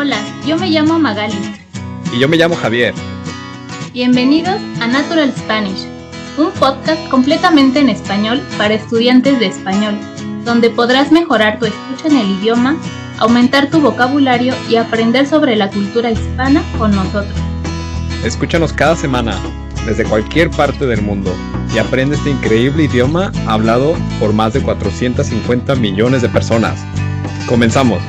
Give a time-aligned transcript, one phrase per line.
[0.00, 1.34] Hola, yo me llamo Magali.
[2.14, 2.94] Y yo me llamo Javier.
[3.92, 5.88] Bienvenidos a Natural Spanish,
[6.36, 9.98] un podcast completamente en español para estudiantes de español,
[10.44, 12.76] donde podrás mejorar tu escucha en el idioma,
[13.18, 17.34] aumentar tu vocabulario y aprender sobre la cultura hispana con nosotros.
[18.22, 19.36] Escúchanos cada semana
[19.84, 21.34] desde cualquier parte del mundo
[21.74, 26.78] y aprende este increíble idioma hablado por más de 450 millones de personas.
[27.48, 28.00] Comenzamos.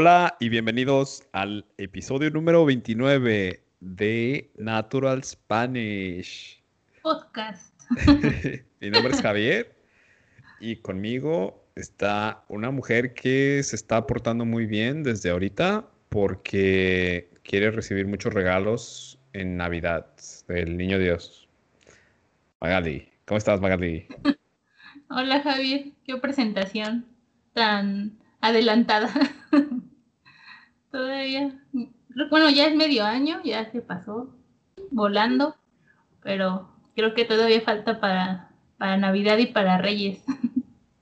[0.00, 6.62] Hola y bienvenidos al episodio número 29 de Natural Spanish.
[7.02, 7.78] Podcast.
[8.80, 9.76] Mi nombre es Javier
[10.58, 17.70] y conmigo está una mujer que se está portando muy bien desde ahorita porque quiere
[17.70, 20.06] recibir muchos regalos en Navidad
[20.48, 21.46] del Niño Dios.
[22.58, 24.06] Magali, ¿cómo estás Magali?
[25.10, 27.04] Hola Javier, qué presentación
[27.52, 29.12] tan adelantada.
[30.90, 31.56] Todavía,
[32.30, 34.34] bueno, ya es medio año, ya se pasó
[34.90, 35.54] volando,
[36.22, 40.22] pero creo que todavía falta para, para Navidad y para Reyes.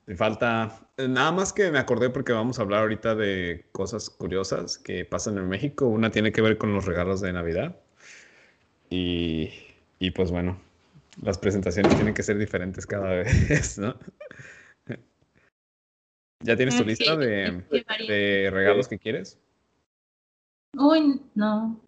[0.07, 4.79] Me falta, nada más que me acordé porque vamos a hablar ahorita de cosas curiosas
[4.79, 5.87] que pasan en México.
[5.87, 7.77] Una tiene que ver con los regalos de Navidad.
[8.91, 9.51] Y,
[9.99, 10.59] y pues bueno,
[11.23, 13.97] las presentaciones tienen que ser diferentes cada vez, ¿no?
[16.41, 17.65] ¿Ya tienes tu lista de,
[18.07, 19.39] de regalos que quieres?
[20.79, 21.81] Uy, no.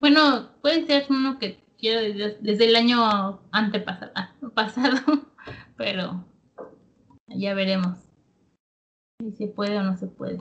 [0.00, 5.26] Bueno, puede ser uno que quiero desde, desde el año antepasado, ah, pasado,
[5.76, 6.24] pero
[7.26, 7.98] ya veremos
[9.20, 10.40] si se puede o no se puede.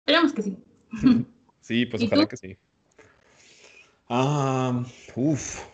[0.00, 0.58] Esperemos que sí.
[1.60, 2.56] Sí, pues ojalá que sí.
[4.08, 4.84] Ah,
[5.16, 5.64] uf.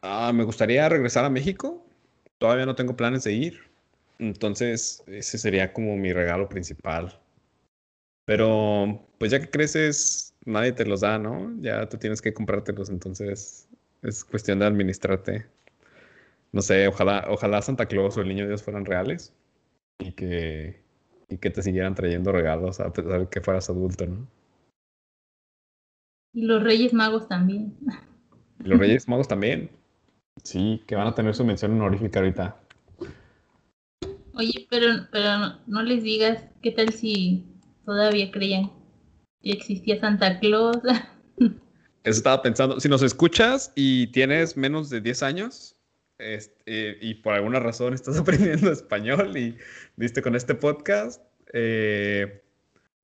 [0.00, 1.84] Ah, me gustaría regresar a México.
[2.38, 3.60] Todavía no tengo planes de ir.
[4.18, 7.20] Entonces, ese sería como mi regalo principal.
[8.26, 11.54] Pero, pues ya que creces, nadie te los da, ¿no?
[11.60, 13.68] Ya tú tienes que comprártelos, entonces
[14.02, 15.46] es cuestión de administrarte.
[16.52, 19.32] No sé, ojalá, ojalá Santa Claus o el Niño Dios fueran reales
[20.00, 20.82] y que,
[21.28, 24.26] y que te siguieran trayendo regalos a pesar de que fueras adulto, ¿no?
[26.32, 27.76] Y los Reyes Magos también.
[28.62, 29.70] ¿Y los Reyes Magos también?
[30.42, 32.60] Sí, que van a tener su mención honorífica ahorita.
[34.34, 37.46] Oye, pero, pero no, no les digas qué tal si
[37.86, 38.70] todavía creían
[39.40, 40.76] que existía Santa Claus.
[41.38, 42.78] Eso estaba pensando.
[42.78, 45.76] Si nos escuchas y tienes menos de 10 años
[46.18, 49.56] este, y por alguna razón estás aprendiendo español y
[49.96, 52.42] viste con este podcast, eh,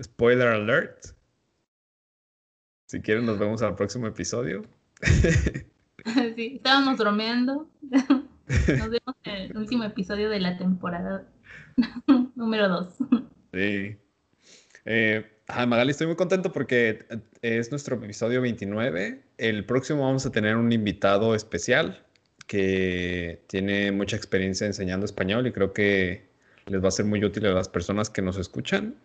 [0.03, 1.07] spoiler alert.
[2.87, 4.63] Si quieren, nos vemos al próximo episodio.
[6.35, 7.71] Sí, estábamos bromeando.
[7.81, 11.25] Nos vemos en el último episodio de la temporada
[12.35, 12.95] número 2.
[13.53, 13.97] Sí.
[14.85, 15.25] Eh,
[15.67, 17.05] Magali, estoy muy contento porque
[17.43, 19.23] es nuestro episodio 29.
[19.39, 22.05] El próximo vamos a tener un invitado especial
[22.47, 26.27] que tiene mucha experiencia enseñando español y creo que
[26.67, 28.97] les va a ser muy útil a las personas que nos escuchan.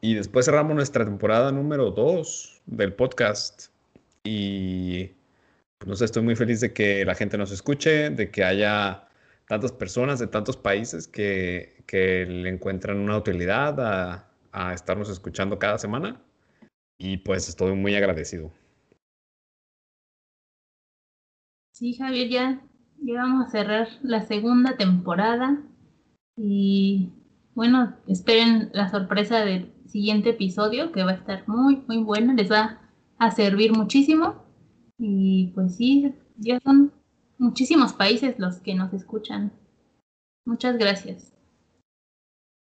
[0.00, 3.66] Y después cerramos nuestra temporada número 2 del podcast.
[4.22, 5.06] Y
[5.78, 9.08] pues, no sé, estoy muy feliz de que la gente nos escuche, de que haya
[9.48, 15.58] tantas personas de tantos países que, que le encuentran una utilidad a, a estarnos escuchando
[15.58, 16.22] cada semana
[16.98, 18.52] y pues estoy muy agradecido.
[21.72, 22.62] Sí, Javier, ya,
[22.98, 25.62] vamos a cerrar la segunda temporada
[26.36, 27.12] y
[27.54, 32.50] bueno, esperen la sorpresa del siguiente episodio que va a estar muy, muy bueno, les
[32.50, 32.80] va
[33.18, 34.42] a servir muchísimo
[34.98, 36.92] y pues sí, ya son
[37.38, 39.52] muchísimos países los que nos escuchan.
[40.44, 41.37] Muchas gracias.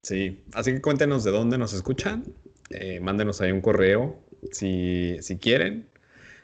[0.04, 2.26] Sí, así que cuéntenos de dónde nos escuchan.
[2.70, 4.20] Eh, mándenos ahí un correo
[4.52, 5.88] si, si quieren.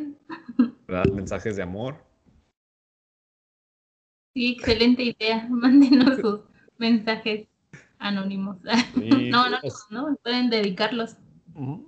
[0.87, 1.13] ¿Verdad?
[1.13, 1.97] Mensajes de amor.
[4.35, 5.47] Sí, excelente idea.
[5.51, 6.41] Mándenos sus
[6.79, 7.47] mensajes
[7.99, 8.59] anónimos.
[8.95, 9.59] Sí, no, no,
[9.91, 11.17] no, no, pueden dedicarlos.
[11.55, 11.85] o,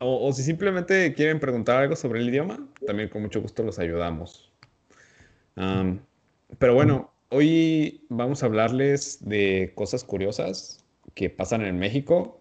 [0.00, 4.50] o, si simplemente quieren preguntar algo sobre el idioma, también con mucho gusto los ayudamos.
[5.56, 5.98] Um,
[6.58, 10.84] pero bueno, hoy vamos a hablarles de cosas curiosas
[11.14, 12.37] que pasan en México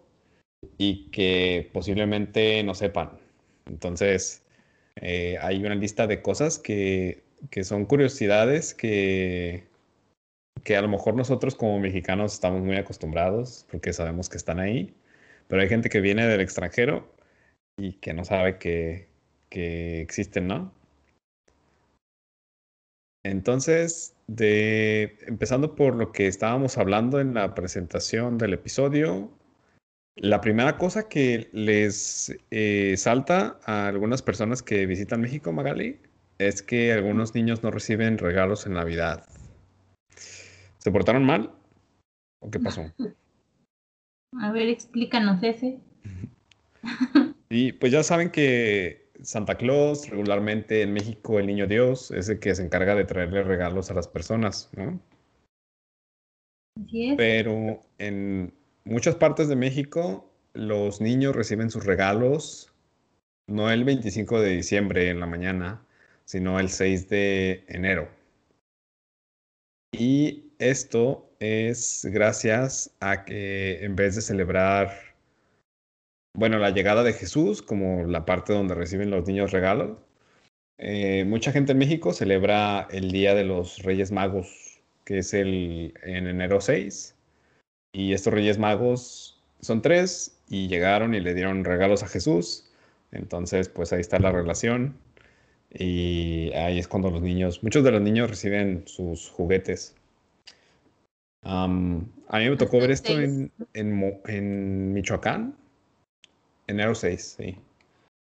[0.78, 3.20] y que posiblemente no sepan.
[3.66, 4.44] Entonces,
[4.96, 9.68] eh, hay una lista de cosas que, que son curiosidades que,
[10.64, 14.94] que a lo mejor nosotros como mexicanos estamos muy acostumbrados porque sabemos que están ahí,
[15.48, 17.12] pero hay gente que viene del extranjero
[17.78, 19.08] y que no sabe que,
[19.50, 20.74] que existen, ¿no?
[23.24, 29.32] Entonces, de, empezando por lo que estábamos hablando en la presentación del episodio,
[30.18, 36.00] la primera cosa que les eh, salta a algunas personas que visitan México, Magali,
[36.40, 39.28] es que algunos niños no reciben regalos en Navidad.
[40.78, 41.52] ¿Se portaron mal?
[42.40, 42.92] ¿O qué pasó?
[44.40, 45.80] A ver, explícanos ese.
[47.50, 52.40] Y pues ya saben que Santa Claus, regularmente en México el niño Dios, es el
[52.40, 55.00] que se encarga de traerle regalos a las personas, ¿no?
[56.78, 57.16] Así es.
[57.16, 58.54] Pero en
[58.88, 62.74] muchas partes de México los niños reciben sus regalos
[63.48, 65.82] no el 25 de diciembre en la mañana,
[66.26, 68.10] sino el 6 de enero.
[69.94, 74.92] Y esto es gracias a que en vez de celebrar,
[76.36, 79.98] bueno, la llegada de Jesús como la parte donde reciben los niños regalos,
[80.78, 85.94] eh, mucha gente en México celebra el Día de los Reyes Magos, que es el
[86.04, 87.17] en enero 6.
[87.98, 92.70] Y estos Reyes Magos son tres y llegaron y le dieron regalos a Jesús.
[93.12, 94.96] Entonces, pues ahí está la relación.
[95.74, 99.96] Y ahí es cuando los niños, muchos de los niños reciben sus juguetes.
[101.44, 105.56] Um, a mí me tocó ver esto en, en, en, Michoacán,
[106.68, 107.58] enero 6, sí.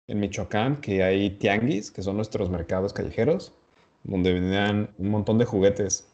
[0.06, 3.52] En Michoacán, que hay tianguis, que son nuestros mercados callejeros,
[4.04, 6.06] donde vendían un montón de juguetes.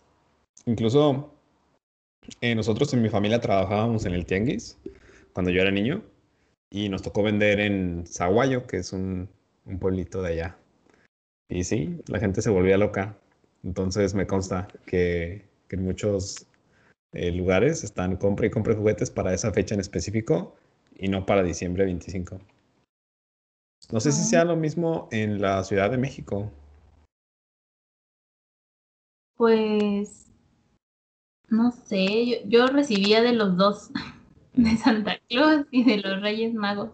[0.65, 1.35] Incluso
[2.41, 4.79] eh, nosotros en mi familia trabajábamos en el tianguis
[5.33, 6.03] cuando yo era niño
[6.71, 9.29] y nos tocó vender en Zaguayo, que es un,
[9.67, 10.57] un pueblito de allá.
[11.49, 13.17] Y sí, la gente se volvía loca.
[13.63, 16.47] Entonces me consta que, que en muchos
[17.13, 20.57] eh, lugares están compra y compra juguetes para esa fecha en específico
[20.97, 22.41] y no para diciembre 25.
[23.91, 26.51] No sé si sea lo mismo en la Ciudad de México.
[29.37, 30.32] Pues
[31.53, 33.91] no sé, yo, yo recibía de los dos,
[34.55, 36.91] de Santa Claus y de los Reyes Magos,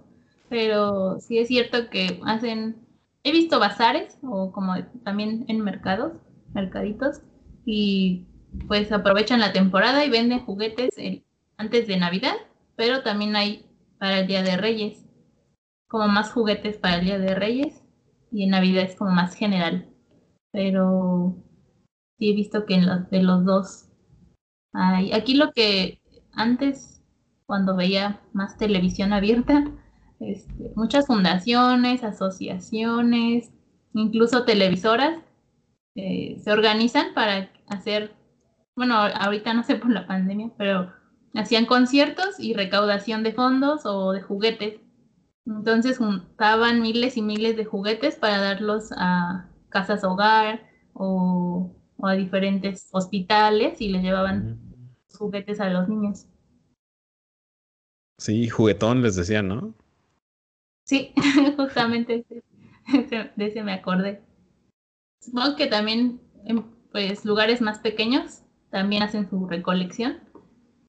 [0.49, 2.76] pero sí es cierto que hacen,
[3.22, 4.75] he visto bazares o como
[5.05, 6.19] también en mercados,
[6.55, 7.22] mercaditos,
[7.64, 8.26] y
[8.66, 10.90] pues aprovechan la temporada y venden juguetes
[11.56, 12.34] antes de Navidad,
[12.76, 13.66] pero también hay
[13.99, 15.05] para el Día de Reyes,
[15.87, 17.82] como más juguetes para el Día de Reyes
[18.31, 19.88] y en Navidad es como más general.
[20.50, 21.37] Pero
[22.19, 23.88] sí he visto que en los, de los dos
[24.78, 25.12] hay.
[25.12, 26.00] Aquí lo que
[26.32, 27.02] antes,
[27.46, 29.64] cuando veía más televisión abierta,
[30.20, 33.50] este, muchas fundaciones, asociaciones,
[33.94, 35.19] incluso televisoras,
[35.94, 38.19] eh, se organizan para hacer
[38.78, 40.92] bueno, ahorita no sé por la pandemia, pero
[41.34, 44.81] hacían conciertos y recaudación de fondos o de juguetes.
[45.44, 50.62] Entonces juntaban miles y miles de juguetes para darlos a casas hogar
[50.94, 51.74] o,
[52.04, 54.60] a diferentes hospitales y les llevaban
[55.19, 56.26] juguetes a los niños.
[58.19, 59.75] Sí, juguetón les decían, ¿no?
[60.84, 61.13] Sí,
[61.56, 62.25] justamente
[63.37, 64.22] de ese me acordé.
[65.20, 70.20] Supongo que también en pues, lugares más pequeños también hacen su recolección,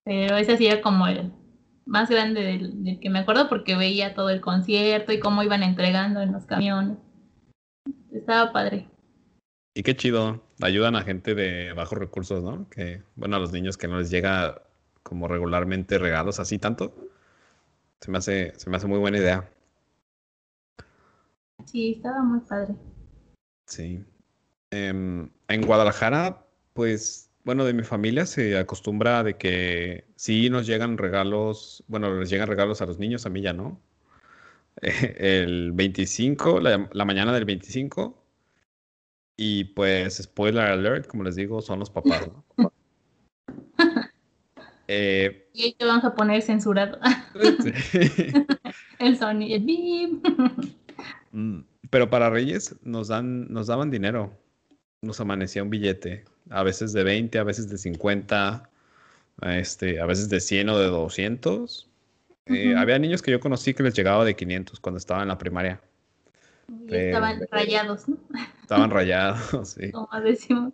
[0.03, 1.31] pero ese sí era como el
[1.85, 6.21] más grande del, que me acuerdo porque veía todo el concierto y cómo iban entregando
[6.21, 6.97] en los camiones.
[8.11, 8.87] Estaba padre.
[9.75, 12.69] Y qué chido, ayudan a gente de bajos recursos, ¿no?
[12.69, 14.61] Que, bueno, a los niños que no les llega
[15.03, 16.93] como regularmente regalos así tanto.
[18.01, 19.49] Se me hace, se me hace muy buena idea.
[21.65, 22.75] Sí, estaba muy padre.
[23.65, 24.03] Sí.
[24.71, 30.97] Em, en Guadalajara, pues bueno, de mi familia se acostumbra de que sí nos llegan
[30.97, 33.79] regalos, bueno, les llegan regalos a los niños, a mí ya no.
[34.81, 38.18] el 25, la, mañana del 25.
[39.41, 42.73] Y pues, spoiler alert, como les digo, son los papás, ¿no?
[44.89, 46.99] eh, y ahí te vamos a poner censurado.
[48.99, 50.21] el sonido, el
[51.31, 54.37] mm, Pero para Reyes nos dan, nos daban dinero.
[55.01, 58.69] Nos amanecía un billete a veces de 20, a veces de 50,
[59.43, 61.87] este, a veces de 100 o de 200.
[62.47, 65.37] Eh, había niños que yo conocí que les llegaba de 500 cuando estaba en la
[65.37, 65.79] primaria.
[66.89, 68.17] estaban rayados, ¿no?
[68.69, 69.91] Estaban rayados, sí.
[69.91, 70.73] Como decimos.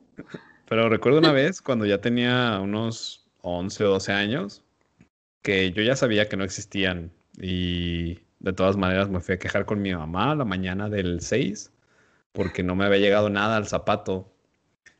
[0.67, 4.65] Pero recuerdo una vez cuando ya tenía unos 11 o 12 años
[5.41, 9.65] que yo ya sabía que no existían Y de todas maneras me fui a quejar
[9.65, 11.71] con mi mamá la mañana del 6
[12.33, 14.29] porque no me había llegado nada al zapato.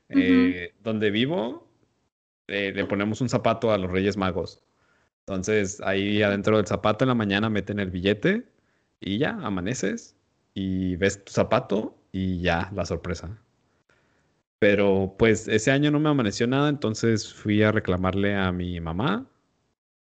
[0.08, 1.68] Eh, donde vivo,
[2.48, 4.64] eh, le ponemos un zapato a los Reyes Magos.
[5.28, 8.48] Entonces ahí adentro del zapato en la mañana meten el billete
[9.02, 10.16] y ya, amaneces
[10.54, 13.38] y ves tu zapato y ya, la sorpresa.
[14.58, 19.30] Pero pues ese año no me amaneció nada, entonces fui a reclamarle a mi mamá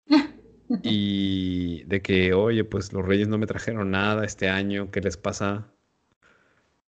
[0.83, 5.17] y de que, oye, pues los reyes no me trajeron nada este año, ¿qué les
[5.17, 5.71] pasa?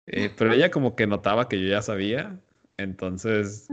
[0.05, 2.39] Eh, pero ella como que notaba que yo ya sabía,
[2.77, 3.69] entonces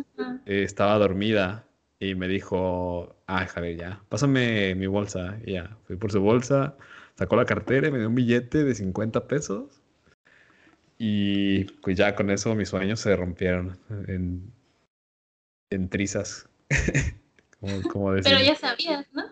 [0.47, 1.67] eh, estaba dormida
[2.01, 5.39] y me dijo, ah, Javier, ya, pásame mi bolsa.
[5.45, 6.77] Y ya, fui por su bolsa,
[7.17, 9.84] sacó la cartera y me dio un billete de 50 pesos.
[11.07, 14.51] Y pues ya con eso mis sueños se rompieron en,
[15.69, 16.49] en trizas.
[17.89, 19.25] como, Pero ya sabías, ¿no?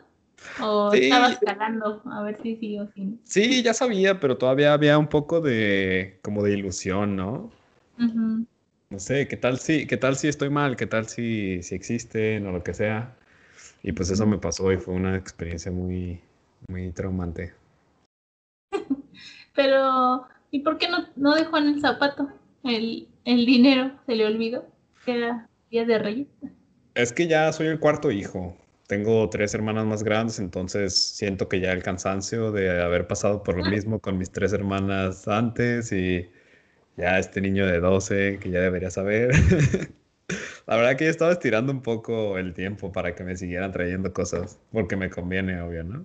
[0.61, 3.19] ¿O estabas calando a ver si sí o sí?
[3.25, 7.51] Sí, ya sabía, pero todavía había un poco de como de ilusión, ¿no?
[7.97, 10.77] No sé, ¿qué tal si, qué tal si estoy mal?
[10.77, 13.17] ¿Qué tal si, si existen o lo que sea?
[13.83, 16.21] Y pues eso me pasó y fue una experiencia muy,
[16.69, 17.55] muy traumante.
[19.55, 22.29] pero, ¿y por qué no, no dejó en el zapato
[22.63, 23.91] el, el dinero?
[24.07, 24.65] ¿Se le olvidó?
[25.05, 26.29] Que era Día de Reyes.
[26.95, 28.57] Es que ya soy el cuarto hijo
[28.93, 33.57] tengo tres hermanas más grandes, entonces siento que ya el cansancio de haber pasado por
[33.57, 36.29] lo mismo con mis tres hermanas antes y
[36.99, 39.31] ya este niño de 12 que ya debería saber.
[40.67, 44.13] La verdad que yo estaba estirando un poco el tiempo para que me siguieran trayendo
[44.13, 46.05] cosas, porque me conviene, obvio, ¿no?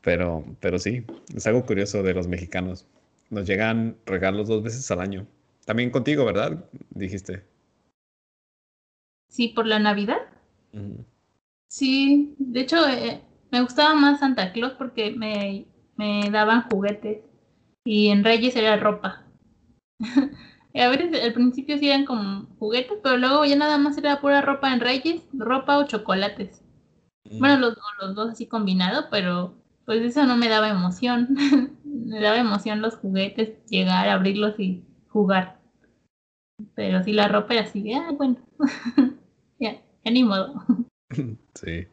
[0.00, 1.04] Pero, pero sí,
[1.36, 2.86] es algo curioso de los mexicanos.
[3.32, 5.26] Nos llegan regalos dos veces al año.
[5.64, 6.66] También contigo, ¿verdad?
[6.90, 7.42] Dijiste.
[9.30, 10.18] Sí, por la Navidad.
[11.66, 15.64] Sí, de hecho eh, me gustaba más Santa Claus porque me,
[15.96, 17.20] me daban juguetes
[17.84, 19.24] y en Reyes era ropa.
[20.74, 24.42] a veces al principio sí eran como juguetes, pero luego ya nada más era pura
[24.42, 26.62] ropa en Reyes, ropa o chocolates.
[27.30, 27.38] Mm.
[27.38, 29.54] Bueno, los, los dos así combinados, pero
[29.86, 31.34] pues eso no me daba emoción.
[31.92, 35.58] me daba emoción los juguetes, llegar, abrirlos y jugar.
[36.74, 38.36] Pero sí la ropa era así, ah, bueno,
[39.58, 40.54] ya, ya ni modo.
[41.54, 41.86] Sí.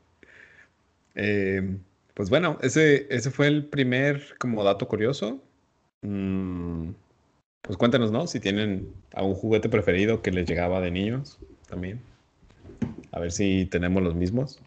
[1.13, 1.79] Em,
[2.13, 5.41] pues bueno, ese, ese fue el primer como dato curioso.
[6.01, 6.91] Mm,
[7.61, 8.25] pues cuéntanos, ¿no?
[8.27, 11.37] Si tienen algún juguete preferido que les llegaba de niños
[11.67, 11.99] también.
[13.11, 14.59] A ver si tenemos los mismos.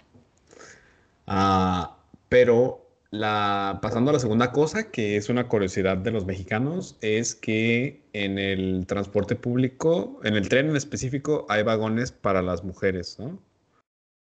[1.26, 1.96] Ah,
[2.28, 2.81] pero
[3.12, 8.02] la, pasando a la segunda cosa, que es una curiosidad de los mexicanos, es que
[8.14, 13.38] en el transporte público, en el tren en específico, hay vagones para las mujeres, ¿no?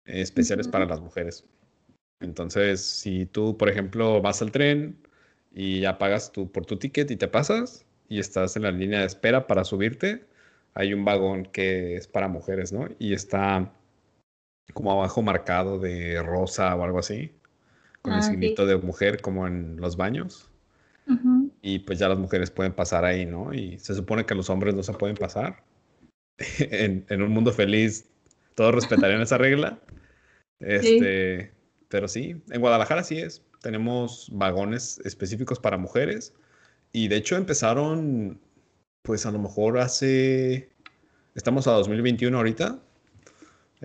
[0.05, 1.45] especiales para las mujeres.
[2.19, 4.97] Entonces, si tú, por ejemplo, vas al tren
[5.53, 8.99] y ya pagas tu, por tu ticket y te pasas y estás en la línea
[8.99, 10.25] de espera para subirte,
[10.73, 12.89] hay un vagón que es para mujeres, ¿no?
[12.99, 13.71] Y está
[14.73, 17.31] como abajo marcado de rosa o algo así,
[18.03, 20.49] con el ah, signito de mujer como en los baños.
[21.61, 23.53] Y pues ya las mujeres pueden pasar ahí, ¿no?
[23.53, 25.63] Y se supone que los hombres no se pueden pasar.
[26.59, 28.05] en, en un mundo feliz,
[28.55, 29.79] todos respetarían esa regla.
[30.59, 31.51] Este,
[31.89, 33.43] Pero sí, en Guadalajara sí es.
[33.61, 36.33] Tenemos vagones específicos para mujeres.
[36.93, 38.39] Y de hecho empezaron,
[39.01, 40.69] pues a lo mejor hace,
[41.35, 42.79] estamos a 2021 ahorita,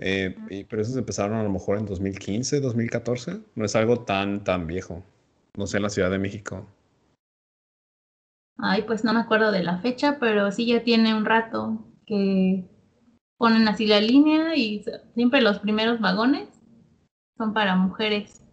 [0.01, 3.39] eh, pero esos empezaron a lo mejor en 2015, 2014.
[3.55, 5.03] No es algo tan, tan viejo.
[5.57, 6.65] No sé, en la Ciudad de México.
[8.57, 12.65] Ay, pues no me acuerdo de la fecha, pero sí ya tiene un rato que
[13.37, 16.49] ponen así la línea y siempre los primeros vagones
[17.37, 18.43] son para mujeres.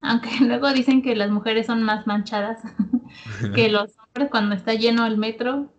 [0.00, 2.62] Aunque luego dicen que las mujeres son más manchadas
[3.54, 5.72] que los hombres cuando está lleno el metro,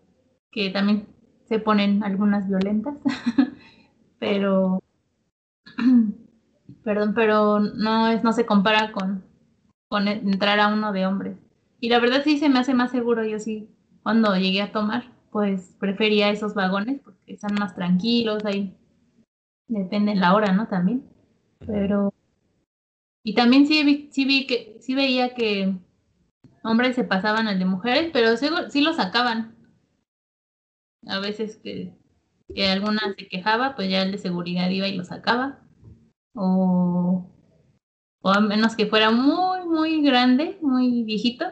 [0.51, 1.07] que también
[1.47, 2.95] se ponen algunas violentas.
[4.25, 4.83] pero,
[6.83, 9.23] perdón, pero no es, no se compara con,
[9.87, 11.37] con entrar a uno de hombres.
[11.79, 13.69] Y la verdad sí se me hace más seguro, yo sí,
[14.03, 18.75] cuando llegué a tomar, pues prefería esos vagones porque están más tranquilos, ahí
[19.67, 20.67] depende de la hora, ¿no?
[20.67, 21.03] También.
[21.65, 22.13] Pero
[23.23, 25.75] y también sí vi, sí vi que sí veía que
[26.63, 29.55] hombres se pasaban al de mujeres, pero sí, lo sacaban.
[31.07, 31.91] A veces que,
[32.53, 35.59] que alguna se quejaba, pues ya el de seguridad iba y lo sacaba.
[36.33, 37.31] O,
[38.21, 41.45] o a menos que fuera muy, muy grande, muy viejito.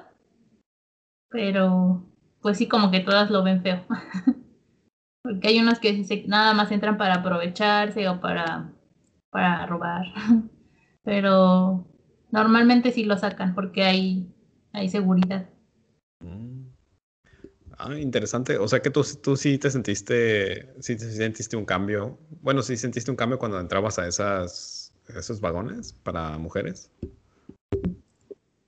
[1.29, 2.05] Pero
[2.41, 3.83] pues sí, como que todas lo ven feo.
[5.23, 8.73] Porque hay unos que nada más entran para aprovecharse o para,
[9.31, 10.05] para robar.
[11.03, 11.87] Pero
[12.31, 14.33] normalmente sí lo sacan porque hay,
[14.73, 15.49] hay seguridad.
[16.19, 16.52] Mm.
[17.85, 18.57] Ah, interesante.
[18.57, 22.17] O sea que tú, tú sí te sentiste, sí te sentiste un cambio.
[22.41, 26.89] Bueno, sí sentiste un cambio cuando entrabas a esas, esos vagones para mujeres.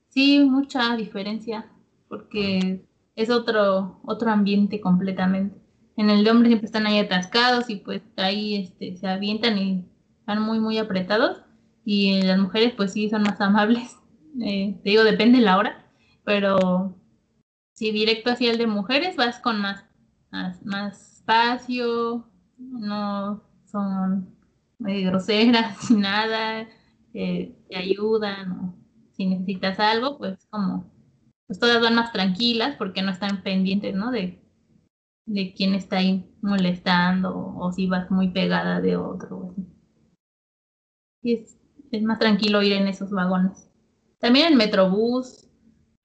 [0.10, 1.70] Sí, mucha diferencia,
[2.10, 5.56] porque es otro, otro ambiente completamente.
[5.98, 9.86] En el de hombres siempre están ahí atascados y pues ahí este, se avientan y
[10.20, 11.42] están muy, muy apretados.
[11.86, 13.96] Y las mujeres pues sí son más amables.
[14.42, 15.90] Eh, te digo, depende de la hora,
[16.26, 16.94] pero
[17.76, 19.86] si directo hacia el de mujeres vas con más,
[20.32, 22.28] más, espacio,
[22.58, 24.36] no son
[24.78, 26.68] groseras ni nada,
[27.12, 28.76] te ayudan, o
[29.12, 30.92] si necesitas algo, pues como,
[31.48, 34.12] pues todas van más tranquilas porque no están pendientes, ¿no?
[34.12, 34.42] De,
[35.26, 39.54] de quién está ahí molestando o, si vas muy pegada de otro.
[41.24, 41.58] Es,
[41.92, 43.70] es más tranquilo ir en esos vagones.
[44.20, 45.45] También el Metrobús,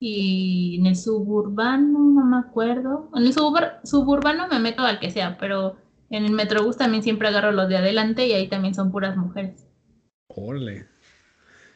[0.00, 3.10] y en el suburbano no me acuerdo.
[3.14, 5.76] En el suburbano me meto al que sea, pero
[6.08, 9.66] en el Metrobús también siempre agarro los de adelante y ahí también son puras mujeres.
[10.28, 10.86] Ole.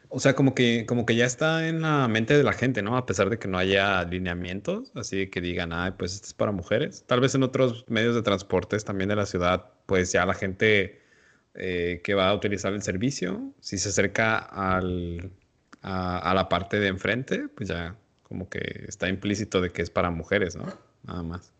[0.08, 2.96] O sea, como que, como que ya está en la mente de la gente, ¿no?
[2.96, 6.52] A pesar de que no haya alineamientos, así que digan, ay, pues esto es para
[6.52, 7.04] mujeres.
[7.06, 11.02] Tal vez en otros medios de transportes también de la ciudad, pues ya la gente
[11.54, 15.32] eh, que va a utilizar el servicio, si se acerca al,
[15.82, 17.96] a la parte de enfrente, pues ya
[18.34, 20.64] como que está implícito de que es para mujeres, ¿no?
[21.04, 21.52] Nada más.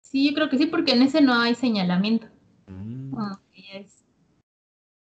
[0.00, 2.28] Sí, yo creo que sí, porque en ese no hay señalamiento.
[2.66, 3.14] Mm.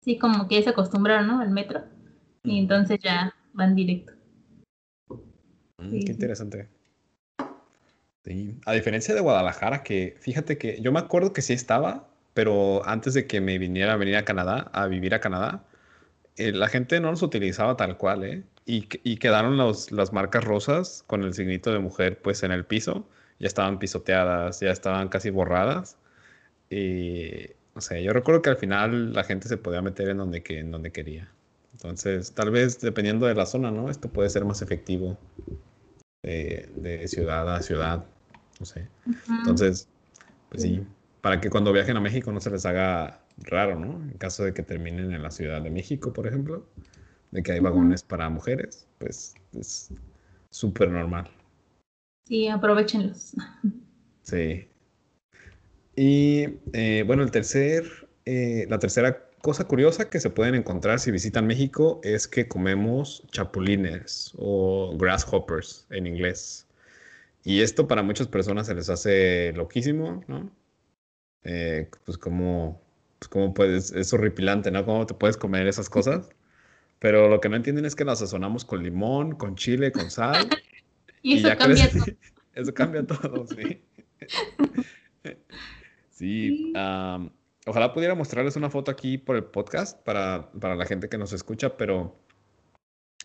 [0.02, 1.40] Sí, como que ya se acostumbraron, ¿no?
[1.40, 1.82] Al metro.
[2.44, 2.64] Y mm.
[2.64, 4.12] entonces ya van directo.
[5.78, 6.68] Mm, qué interesante.
[8.26, 8.60] Sí.
[8.66, 13.14] A diferencia de Guadalajara, que fíjate que yo me acuerdo que sí estaba, pero antes
[13.14, 15.64] de que me viniera a venir a Canadá, a vivir a Canadá,
[16.36, 18.44] eh, la gente no los utilizaba tal cual, ¿eh?
[18.66, 22.66] Y, y quedaron los, las marcas rosas con el signito de mujer pues en el
[22.66, 23.08] piso.
[23.40, 25.98] Ya estaban pisoteadas, ya estaban casi borradas.
[26.70, 30.42] Y, o sea, yo recuerdo que al final la gente se podía meter en donde,
[30.42, 31.30] que, en donde quería.
[31.74, 33.90] Entonces, tal vez dependiendo de la zona, ¿no?
[33.90, 35.18] Esto puede ser más efectivo
[36.24, 38.06] de, de ciudad a ciudad.
[38.60, 38.88] No sé.
[39.30, 39.90] Entonces,
[40.50, 40.82] pues sí,
[41.22, 44.02] para que cuando viajen a México no se les haga raro, ¿no?
[44.10, 46.66] En caso de que terminen en la Ciudad de México, por ejemplo,
[47.36, 49.92] de que hay vagones para mujeres, pues es
[50.50, 51.30] súper normal.
[52.28, 53.34] Sí, aprovechenlos.
[54.24, 54.68] Sí.
[55.96, 57.84] Y eh, bueno, el tercer,
[58.26, 63.24] eh, la tercera cosa curiosa que se pueden encontrar si visitan México es que comemos
[63.32, 66.66] chapulines o grasshoppers en inglés.
[67.44, 70.50] Y esto para muchas personas se les hace loquísimo, ¿no?
[71.44, 72.82] Eh, pues como
[73.20, 74.86] pues, cómo puedes, es horripilante, ¿no?
[74.86, 76.30] ¿Cómo te puedes comer esas cosas?
[77.00, 80.50] Pero lo que no entienden es que las sazonamos con limón, con chile, con sal.
[81.22, 82.06] y, eso cambia todo.
[82.56, 83.84] Eso cambia todo, sí.
[86.10, 86.74] sí,
[87.66, 91.34] ojalá pudiera mostrarles una foto aquí por el podcast para, para la gente que nos
[91.34, 92.18] escucha, pero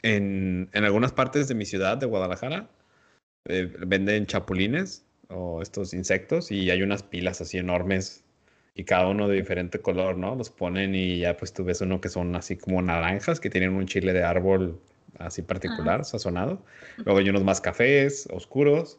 [0.02, 2.68] en, en, algunas partes de mi ciudad, de Guadalajara,
[3.44, 8.24] eh, venden chapulines o estos insectos y hay unas pilas así enormes
[8.74, 10.35] y cada uno de diferente color, ¿no?
[10.37, 13.72] Los ponen y ya pues tú ves uno que son así como naranjas, que tienen
[13.72, 14.80] un chile de árbol
[15.18, 16.62] así particular, sazonado.
[17.04, 18.98] Luego hay unos más cafés, oscuros,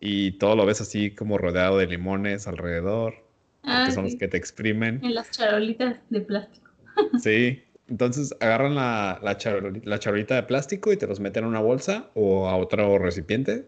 [0.00, 3.14] y todo lo ves así como rodeado de limones alrededor,
[3.62, 5.00] que son los que te exprimen.
[5.02, 6.70] En las charolitas de plástico.
[7.18, 9.36] sí, entonces agarran la, la,
[9.84, 13.66] la charolita de plástico y te los meten en una bolsa o a otro recipiente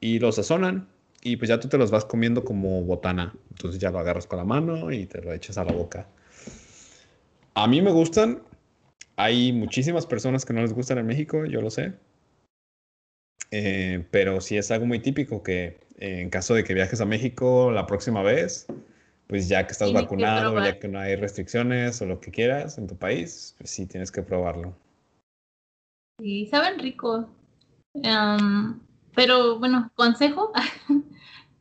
[0.00, 0.88] y los sazonan
[1.22, 3.34] y pues ya tú te los vas comiendo como botana.
[3.50, 6.06] Entonces ya lo agarras con la mano y te lo echas a la boca.
[7.54, 8.42] A mí me gustan.
[9.16, 11.92] Hay muchísimas personas que no les gustan en México, yo lo sé.
[13.50, 17.70] Eh, pero sí es algo muy típico que en caso de que viajes a México
[17.70, 18.66] la próxima vez,
[19.26, 22.86] pues ya que estás vacunado, ya que no hay restricciones o lo que quieras en
[22.86, 24.74] tu país, pues sí tienes que probarlo.
[26.20, 27.28] Sí, saben rico.
[29.14, 30.52] pero bueno, consejo,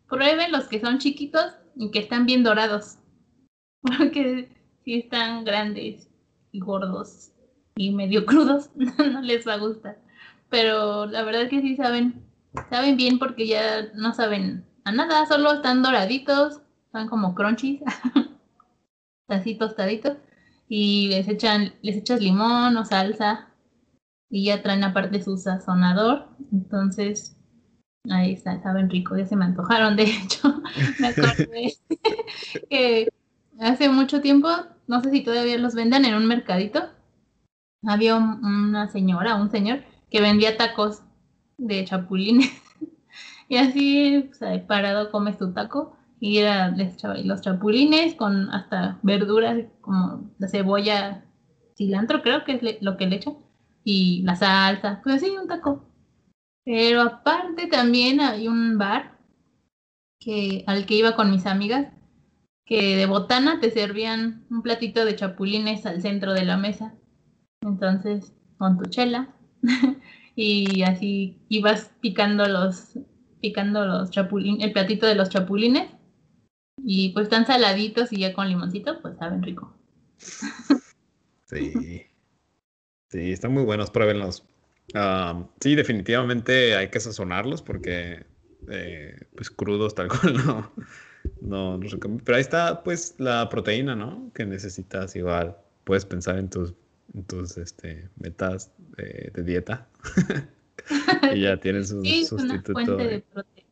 [0.09, 2.97] prueben los que son chiquitos y que están bien dorados.
[3.81, 4.49] Porque
[4.83, 6.09] si están grandes
[6.51, 7.31] y gordos
[7.75, 9.97] y medio crudos, no les va a gustar.
[10.49, 12.25] Pero la verdad es que sí saben,
[12.69, 17.81] saben bien porque ya no saben a nada, solo están doraditos, están como crunchies,
[19.27, 20.17] así tostaditos,
[20.67, 23.49] y les echan, les echas limón o salsa
[24.29, 26.27] y ya traen aparte su sazonador.
[26.51, 27.38] Entonces,
[28.09, 30.61] Ahí está, saben rico, ya se me antojaron, de hecho,
[30.99, 31.73] me acordé
[32.69, 33.09] que
[33.59, 34.47] hace mucho tiempo,
[34.87, 36.89] no sé si todavía los vendan en un mercadito,
[37.83, 41.01] había una señora, un señor, que vendía tacos
[41.57, 42.51] de chapulines.
[43.49, 46.73] y así, o parado comes tu taco y era
[47.23, 51.23] los chapulines con hasta verduras como la cebolla,
[51.75, 53.37] cilantro creo que es lo que le echan,
[53.83, 55.88] y la salsa, pues así un taco.
[56.65, 59.17] Pero aparte también hay un bar
[60.19, 61.93] que, al que iba con mis amigas,
[62.65, 66.93] que de botana te servían un platito de chapulines al centro de la mesa.
[67.61, 69.33] Entonces, con tu chela,
[70.35, 72.99] y así ibas picando los,
[73.41, 75.89] picando los chapulines, el platito de los chapulines,
[76.83, 79.73] y pues están saladitos y ya con limoncito, pues saben rico.
[81.45, 82.05] Sí.
[83.09, 84.45] Sí, están muy buenos, pruébenlos.
[85.59, 88.25] Sí, definitivamente hay que sazonarlos porque
[88.69, 90.71] eh, pues crudos tal cual no,
[91.41, 94.31] no, no Pero ahí está pues la proteína, ¿no?
[94.33, 95.55] Que necesitas igual.
[95.83, 96.73] Puedes pensar en tus,
[97.13, 99.87] en tus este, metas de, dieta.
[101.33, 102.71] y ya tienes un sí, sustituto.
[102.71, 103.69] Una fuente de proteína.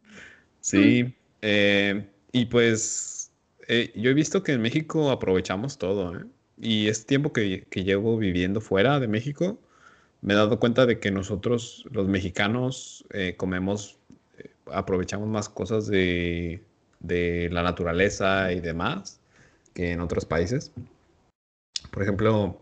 [0.60, 3.32] Sí, eh, y pues
[3.67, 6.25] eh, yo he visto que en México aprovechamos todo, ¿eh?
[6.60, 9.62] Y es tiempo que, que, llevo viviendo fuera de México,
[10.28, 13.98] me he dado cuenta de que nosotros, los mexicanos, eh, comemos,
[14.38, 16.62] eh, aprovechamos más cosas de,
[17.00, 19.22] de, la naturaleza y demás
[19.74, 20.74] que en otros países.
[21.92, 22.60] Por ejemplo,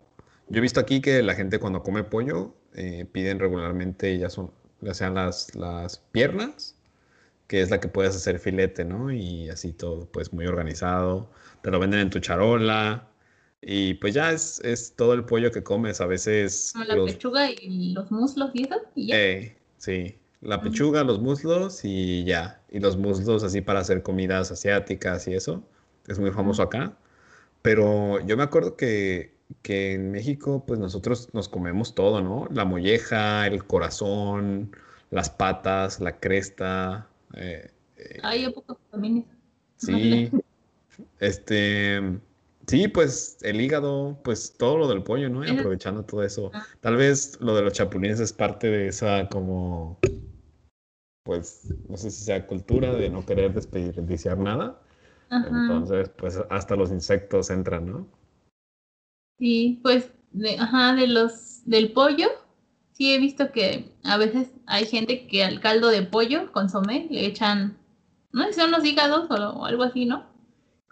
[0.48, 4.52] yo he visto aquí que la gente cuando come pollo eh, piden regularmente, ya, son,
[4.92, 6.76] sean las, las piernas,
[7.48, 9.12] que es la que puedes hacer filete, ¿no?
[9.12, 11.32] Y así todo, pues muy organizado.
[11.64, 13.08] Te lo venden en tu charola
[13.68, 16.00] y pues ya es, es todo el pollo que comes.
[16.00, 16.70] A veces.
[16.74, 18.76] Como la pechuga y los muslos y eso.
[18.94, 19.16] Y ya.
[19.18, 20.16] Eh, sí.
[20.42, 22.62] La pechuga, los muslos y ya.
[22.70, 25.64] Y los muslos así para hacer comidas asiáticas y eso.
[26.08, 26.96] Es muy famoso acá.
[27.64, 32.48] Pero yo me acuerdo que, que en México, pues nosotros nos comemos todo, ¿no?
[32.52, 34.76] La molleja, el corazón,
[35.10, 37.10] las patas, la cresta.
[37.34, 39.26] Eh, eh, Ay, ¿a poco también
[39.78, 40.30] Sí.
[41.20, 42.20] Este.
[42.68, 45.46] Sí, pues el hígado, pues todo lo del pollo, ¿no?
[45.46, 46.52] Y aprovechando todo eso.
[46.54, 46.66] Ah.
[46.82, 50.00] Tal vez lo de los chapulines es parte de esa como,
[51.24, 54.82] pues, no sé si sea cultura de no querer desperdiciar nada.
[55.30, 58.08] Entonces, pues hasta los insectos entran, ¿no?
[59.38, 62.30] Sí, pues, de, ajá, de los, del pollo,
[62.94, 67.26] sí he visto que a veces hay gente que al caldo de pollo, consomé, le
[67.26, 67.78] echan,
[68.32, 70.35] no sé son los hígados o algo así, ¿no?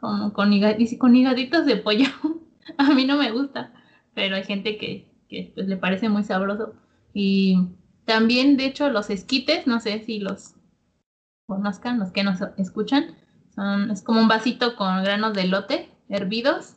[0.04, 0.52] Como con,
[1.00, 2.08] con higaditos de pollo.
[2.78, 3.72] a mí no me gusta,
[4.14, 5.08] pero hay gente que,
[5.56, 6.74] pues, le parece muy sabroso.
[7.14, 7.70] Y
[8.04, 10.56] también, de hecho, los esquites, no sé si los
[11.48, 13.16] conozcan, los que nos escuchan,
[13.56, 16.76] son, es como un vasito con granos de lote hervidos,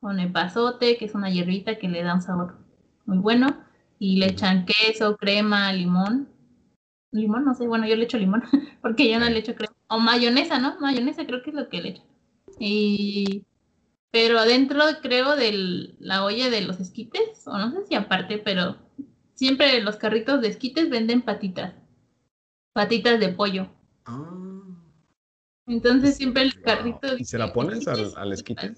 [0.00, 2.56] con epazote, que es una hierbita que le da un sabor
[3.04, 3.48] muy bueno,
[3.98, 6.30] y le echan queso, crema, limón.
[7.10, 8.44] Limón, no sé, bueno, yo le echo limón,
[8.80, 9.74] porque yo no le echo crema.
[9.88, 10.80] O mayonesa, ¿no?
[10.80, 12.11] Mayonesa creo que es lo que le echan.
[12.58, 13.44] Y,
[14.10, 18.76] pero adentro creo de la olla de los esquites, o no sé si aparte, pero
[19.34, 21.74] siempre los carritos de esquites venden patitas,
[22.72, 23.68] patitas de pollo.
[24.04, 24.28] Ah.
[25.66, 27.16] Entonces siempre el carrito...
[27.16, 28.74] ¿Y se la pones al, al, esquite?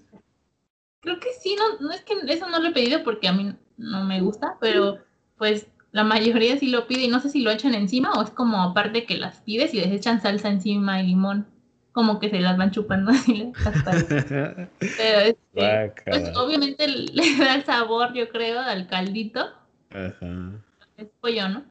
[1.01, 3.55] Creo que sí, no, no es que eso no lo he pedido porque a mí
[3.77, 4.99] no me gusta, pero
[5.37, 8.31] pues la mayoría sí lo pide y no sé si lo echan encima o es
[8.31, 11.47] como aparte que las pides y les echan salsa encima y limón
[11.95, 13.53] como que se las van chupando así
[14.79, 19.49] Pero este, pues obviamente le da el sabor, yo creo, al caldito.
[19.91, 20.63] Ajá.
[20.99, 21.65] Es pollo, ¿no?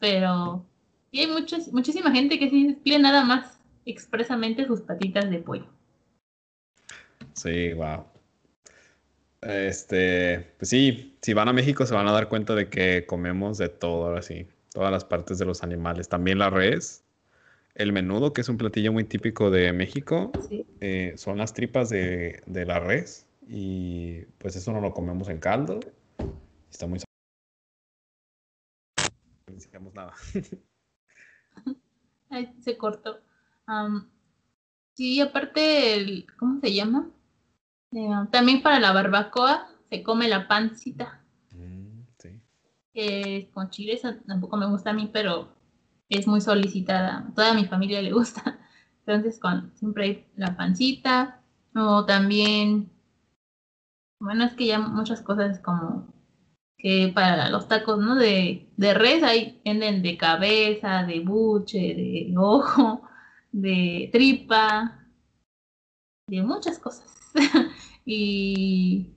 [0.00, 0.66] Pero
[1.10, 5.66] sí hay muchos, muchísima gente que sí pide nada más expresamente sus patitas de pollo.
[7.34, 8.04] Sí, wow.
[9.42, 13.58] Este, pues sí, si van a México se van a dar cuenta de que comemos
[13.58, 17.04] de todo, ahora sí, todas las partes de los animales, también la res
[17.78, 20.32] el menudo, que es un platillo muy típico de México,
[20.80, 25.78] eh, son las tripas de, la res y pues eso no lo comemos en caldo.
[26.68, 26.98] Está muy...
[29.46, 30.12] No decíamos nada.
[32.60, 33.20] se cortó.
[34.94, 37.08] sí, aparte, ¿cómo se llama?
[37.92, 41.22] Eh, también para la barbacoa se come la pancita.
[41.52, 42.40] Mm, sí.
[43.54, 45.56] con chile, tampoco me gusta a mí, pero
[46.08, 48.58] es muy solicitada, toda mi familia le gusta.
[49.06, 51.40] Entonces, con, siempre hay la pancita,
[51.74, 52.90] o también,
[54.20, 56.06] bueno, es que ya muchas cosas como
[56.78, 58.14] que para los tacos, ¿no?
[58.14, 63.02] De, de res hay, venden de cabeza, de buche, de ojo,
[63.52, 65.06] de tripa,
[66.28, 67.06] de muchas cosas.
[68.04, 69.12] y,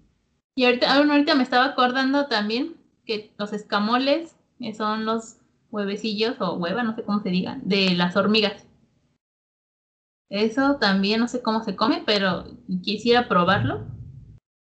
[0.55, 2.75] y ahorita, ahorita me estaba acordando también
[3.05, 5.40] que los escamoles que son los
[5.71, 8.67] huevecillos o hueva, no sé cómo se diga, de las hormigas.
[10.29, 12.45] Eso también no sé cómo se come, pero
[12.81, 13.85] quisiera probarlo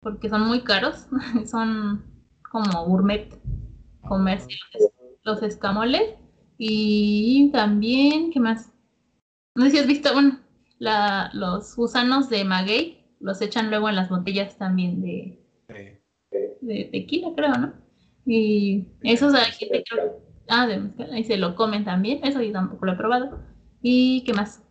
[0.02, 1.08] porque son muy caros.
[1.46, 2.04] son
[2.52, 3.40] como gourmet
[4.02, 4.48] comerse
[5.24, 6.16] los escamoles.
[6.58, 8.72] Y también, ¿qué más?
[9.56, 10.40] No sé si has visto, bueno,
[10.80, 15.40] la, los gusanos de maguey los echan luego en las botellas también de,
[16.62, 17.74] de tequila, creo, ¿no?
[18.26, 20.22] Y esos hay gente creo,
[20.54, 23.40] ah, de y se lo comen también, eso yo tampoco lo he probado.
[23.82, 24.62] ¿Y qué más?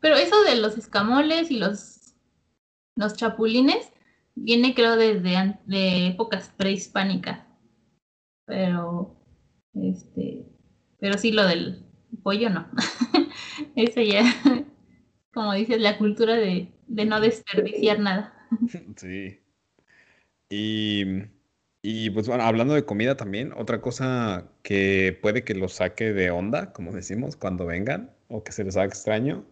[0.00, 2.14] Pero eso de los escamoles y los,
[2.96, 3.92] los chapulines
[4.34, 7.40] viene creo desde de épocas prehispánicas.
[8.46, 9.16] Pero,
[9.74, 10.46] este,
[11.00, 11.84] pero sí lo del
[12.22, 12.68] pollo no.
[13.76, 14.22] Ese ya,
[15.34, 18.34] como dices, la cultura de, de no desperdiciar nada.
[18.96, 19.38] Sí.
[20.50, 21.04] Y,
[21.82, 26.72] y pues hablando de comida también, otra cosa que puede que los saque de onda,
[26.72, 29.44] como decimos, cuando vengan, o que se les haga extraño,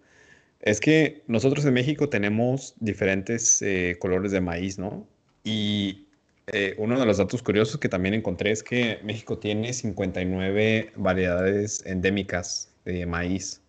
[0.61, 5.07] es que nosotros en México tenemos diferentes eh, colores de maíz, ¿no?
[5.45, 6.09] Y
[6.49, 11.85] eh, uno de los datos curiosos que también encontré es que México tiene 59 variedades
[11.87, 13.63] endémicas de maíz.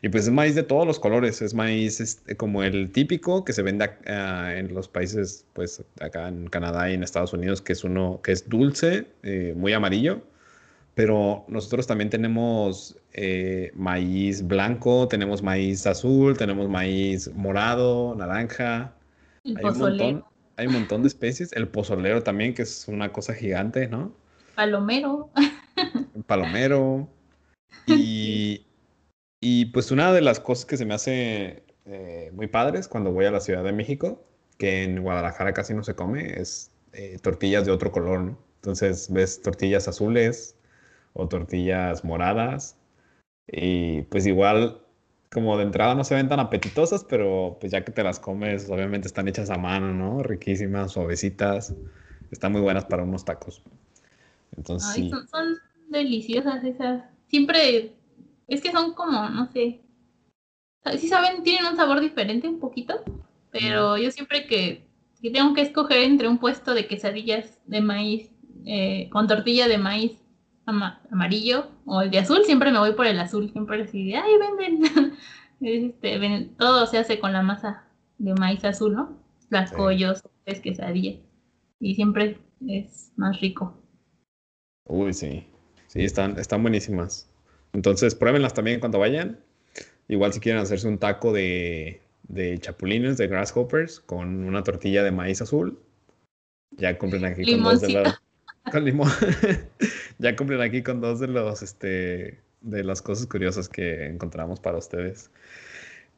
[0.00, 3.52] Y pues es maíz de todos los colores, es maíz este, como el típico que
[3.52, 7.72] se vende ah, en los países, pues acá en Canadá y en Estados Unidos, que
[7.72, 10.22] es uno que es dulce, eh, muy amarillo
[10.98, 18.92] pero nosotros también tenemos eh, maíz blanco, tenemos maíz azul, tenemos maíz morado, naranja.
[19.44, 20.24] hay un, montón,
[20.56, 21.52] hay un montón de especies.
[21.52, 24.12] El pozolero también, que es una cosa gigante, ¿no?
[24.56, 25.30] Palomero.
[26.26, 27.08] Palomero.
[27.86, 28.66] Y,
[29.40, 33.26] y pues una de las cosas que se me hace eh, muy padres cuando voy
[33.26, 34.24] a la Ciudad de México,
[34.58, 38.38] que en Guadalajara casi no se come, es eh, tortillas de otro color, ¿no?
[38.56, 40.58] Entonces ves tortillas azules,
[41.18, 42.76] o tortillas moradas.
[43.46, 44.80] Y pues igual,
[45.30, 48.70] como de entrada no se ven tan apetitosas, pero pues ya que te las comes,
[48.70, 50.22] obviamente están hechas a mano, ¿no?
[50.22, 51.74] Riquísimas, suavecitas.
[52.30, 53.62] Están muy buenas para unos tacos.
[54.56, 55.10] Entonces, sí.
[55.30, 55.56] son,
[55.88, 57.02] deliciosas esas.
[57.28, 57.92] Siempre,
[58.48, 59.82] es que son como, no sé.
[60.98, 62.94] Sí saben, tienen un sabor diferente un poquito,
[63.50, 64.88] pero yo siempre que,
[65.20, 68.30] que tengo que escoger entre un puesto de quesadillas de maíz,
[68.64, 70.12] eh, con tortilla de maíz
[70.64, 75.14] amarillo o el de azul, siempre me voy por el azul, siempre así ay, venden.
[75.60, 77.84] este, todo se hace con la masa
[78.18, 79.18] de maíz azul, ¿no?
[79.50, 81.18] Las collos, es quesadilla.
[81.80, 83.74] Y siempre es más rico.
[84.86, 85.46] Uy, sí.
[85.86, 87.27] Sí, están, están buenísimas.
[87.72, 89.38] Entonces, pruébenlas también cuando vayan.
[90.08, 95.10] Igual si quieren hacerse un taco de, de chapulines, de grasshoppers, con una tortilla de
[95.10, 95.78] maíz azul.
[96.72, 98.20] Ya compren aquí con dos de la,
[98.70, 99.10] con limón.
[100.18, 104.78] ya cumplen aquí con dos de los este de las cosas curiosas que encontramos para
[104.78, 105.30] ustedes.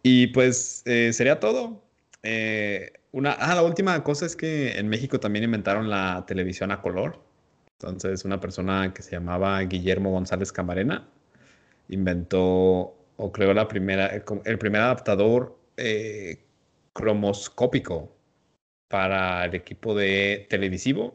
[0.02, 1.82] Y pues eh, sería todo.
[2.22, 6.80] Eh, una, ah, la última cosa es que en México también inventaron la televisión a
[6.80, 7.22] color.
[7.78, 11.08] Entonces, una persona que se llamaba Guillermo González Camarena
[11.90, 16.38] inventó o creó la primera, el primer adaptador eh,
[16.92, 18.16] cromoscópico
[18.88, 21.14] para el equipo de televisivo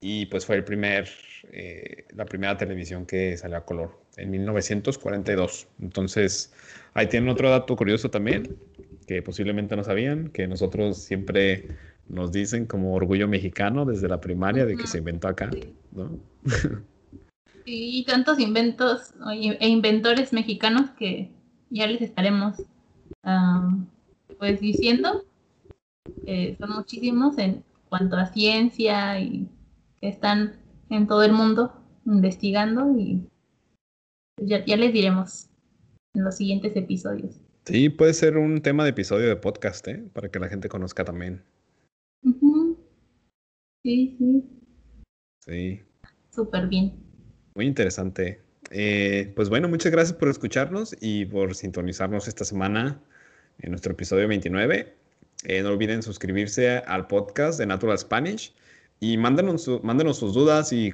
[0.00, 1.08] y pues fue el primer,
[1.52, 5.68] eh, la primera televisión que salió a color en 1942.
[5.80, 6.52] Entonces,
[6.94, 8.56] ahí tienen otro dato curioso también,
[9.06, 11.68] que posiblemente no sabían, que nosotros siempre
[12.08, 15.50] nos dicen como orgullo mexicano desde la primaria de que se inventó acá,
[15.92, 16.18] ¿no?
[17.64, 19.14] y tantos inventos
[19.60, 21.30] e inventores mexicanos que
[21.70, 22.62] ya les estaremos
[24.38, 25.24] pues diciendo.
[26.58, 29.48] son muchísimos en cuanto a ciencia y
[30.00, 30.56] que están
[30.90, 31.72] en todo el mundo
[32.04, 33.22] investigando y
[34.40, 35.48] ya, les diremos
[36.14, 37.40] en los siguientes episodios.
[37.64, 40.02] Sí, puede ser un tema de episodio de podcast, ¿eh?
[40.12, 41.44] Para que la gente conozca también.
[43.84, 44.44] Sí, sí.
[45.40, 45.80] Sí.
[46.30, 47.01] Súper bien.
[47.54, 48.40] Muy interesante.
[48.70, 53.00] Eh, pues bueno, muchas gracias por escucharnos y por sintonizarnos esta semana
[53.58, 54.94] en nuestro episodio 29.
[55.44, 58.54] Eh, no olviden suscribirse al podcast de Natural Spanish
[59.00, 60.92] y mándenos, mándenos sus dudas y,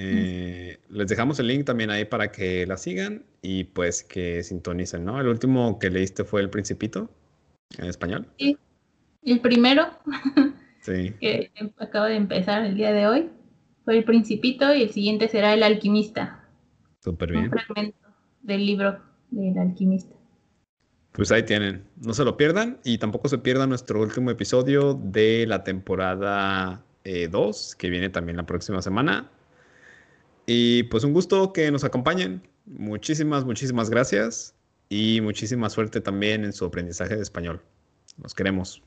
[0.00, 5.04] Eh, les dejamos el link también ahí para que la sigan y pues que sintonicen,
[5.04, 5.20] ¿no?
[5.20, 7.10] El último que leíste fue El Principito
[7.78, 8.28] en español.
[8.38, 8.56] Sí,
[9.24, 9.88] el primero
[10.82, 11.14] sí.
[11.20, 13.30] que acaba de empezar el día de hoy
[13.84, 16.48] fue El Principito y el siguiente será El Alquimista.
[17.00, 17.44] Súper bien.
[17.44, 18.08] Un fragmento
[18.42, 20.14] del libro del alquimista.
[21.12, 21.84] Pues ahí tienen.
[21.96, 27.72] No se lo pierdan y tampoco se pierdan nuestro último episodio de la temporada 2,
[27.72, 29.28] eh, que viene también la próxima semana.
[30.50, 32.40] Y pues un gusto que nos acompañen.
[32.64, 34.54] Muchísimas, muchísimas gracias
[34.88, 37.60] y muchísima suerte también en su aprendizaje de español.
[38.16, 38.82] Nos queremos.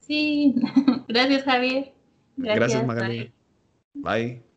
[0.00, 0.56] Sí,
[1.08, 1.92] gracias Javier.
[2.36, 3.32] Gracias, gracias Magali.
[3.94, 4.47] bye.